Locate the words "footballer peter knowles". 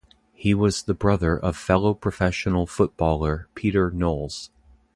2.65-4.49